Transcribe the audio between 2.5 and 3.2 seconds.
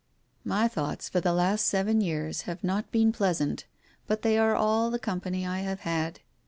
not been